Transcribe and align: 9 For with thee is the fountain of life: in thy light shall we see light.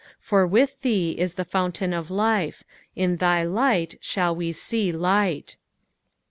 9 0.17 0.17
For 0.19 0.47
with 0.47 0.81
thee 0.81 1.11
is 1.11 1.35
the 1.35 1.45
fountain 1.45 1.93
of 1.93 2.09
life: 2.09 2.63
in 2.95 3.17
thy 3.17 3.43
light 3.43 3.99
shall 4.01 4.35
we 4.35 4.51
see 4.51 4.91
light. 4.91 5.57